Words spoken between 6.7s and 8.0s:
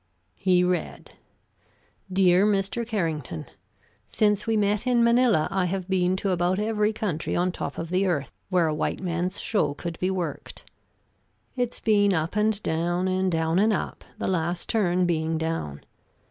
country on top of